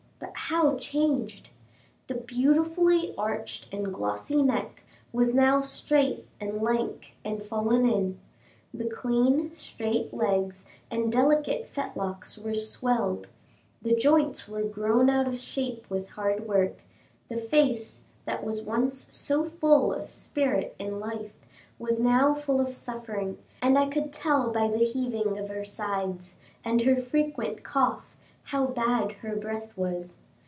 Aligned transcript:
but 0.19 0.53
how 0.57 0.75
changed! 0.77 1.49
The 2.07 2.13
beautifully 2.15 3.15
arched 3.17 3.73
and 3.73 3.91
glossy 3.93 4.41
neck 4.43 4.83
was 5.13 5.33
now 5.33 5.61
straight, 5.61 6.27
and 6.41 6.61
lank, 6.61 7.15
and 7.23 7.41
fallen 7.41 7.87
in; 7.89 8.19
the 8.73 8.83
clean, 8.89 9.55
straight 9.55 10.13
legs 10.13 10.65
and 10.91 11.09
delicate 11.11 11.67
fetlocks 11.67 12.37
were 12.37 12.53
swelled; 12.53 13.29
the 13.81 13.95
joints 13.95 14.47
were 14.47 14.61
grown 14.61 15.09
out 15.09 15.25
of 15.27 15.39
shape 15.39 15.85
with 15.89 16.09
hard 16.09 16.45
work; 16.47 16.79
the 17.29 17.37
face, 17.37 18.01
that 18.25 18.43
was 18.43 18.61
once 18.61 19.07
so 19.15 19.45
full 19.45 19.93
of 19.93 20.09
spirit 20.09 20.75
and 20.79 20.99
life, 20.99 21.31
was 21.79 21.97
now 21.97 22.33
full 22.35 22.59
of 22.59 22.73
suffering, 22.73 23.37
and 23.61 23.77
I 23.79 23.87
could 23.87 24.11
tell 24.11 24.51
by 24.51 24.67
the 24.67 24.83
heaving 24.83 25.37
of 25.39 25.47
her 25.49 25.65
sides, 25.65 26.35
and 26.65 26.81
her 26.81 26.97
frequent 26.97 27.63
cough, 27.63 28.05
how 28.45 28.67
bad 28.67 29.13
her 29.13 29.33
breath 29.35 29.77
was. 29.77 30.17